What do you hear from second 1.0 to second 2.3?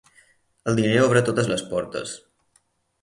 obre totes les portes.